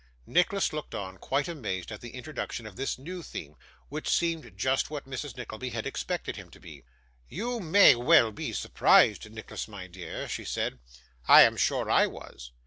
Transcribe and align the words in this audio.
Nicholas 0.25 0.73
looked 0.73 0.95
on, 0.95 1.19
quite 1.19 1.47
amazed 1.47 1.91
at 1.91 2.01
the 2.01 2.15
introduction 2.15 2.65
of 2.65 2.75
this 2.75 2.97
new 2.97 3.21
theme. 3.21 3.55
Which 3.87 4.09
seemed 4.09 4.57
just 4.57 4.89
what 4.89 5.05
Mrs. 5.05 5.37
Nickleby 5.37 5.69
had 5.69 5.85
expected 5.85 6.37
him 6.37 6.49
to 6.49 6.59
be. 6.59 6.83
'You 7.29 7.59
may 7.59 7.93
well 7.93 8.31
be 8.31 8.51
surprised, 8.51 9.31
Nicholas, 9.31 9.67
my 9.67 9.85
dear,' 9.85 10.27
she 10.27 10.43
said, 10.43 10.79
'I 11.27 11.41
am 11.43 11.55
sure 11.55 11.87
I 11.91 12.07
was. 12.07 12.49